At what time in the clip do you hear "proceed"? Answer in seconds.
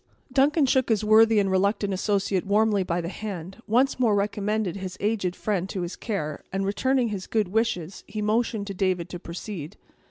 9.19-9.77